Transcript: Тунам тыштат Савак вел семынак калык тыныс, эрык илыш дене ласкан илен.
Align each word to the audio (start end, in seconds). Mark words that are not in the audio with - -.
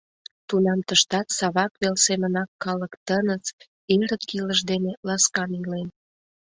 Тунам 0.47 0.79
тыштат 0.87 1.27
Савак 1.37 1.71
вел 1.81 1.95
семынак 2.05 2.49
калык 2.63 2.93
тыныс, 3.07 3.45
эрык 3.95 4.23
илыш 4.37 4.59
дене 4.69 4.91
ласкан 5.07 5.49
илен. 5.59 5.87